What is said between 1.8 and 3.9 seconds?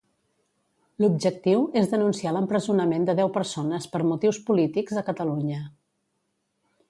és denunciar l'empresonament de deu persones